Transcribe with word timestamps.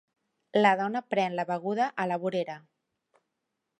La 0.61 0.69
dona 0.79 1.01
pren 1.13 1.37
la 1.39 1.45
beguda 1.51 1.91
a 2.05 2.07
la 2.13 2.19
vorera. 2.25 2.57